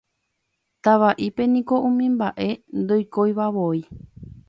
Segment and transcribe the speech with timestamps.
[0.83, 3.81] Tavaʼípe niko umi mbaʼe ndoikoivavoi.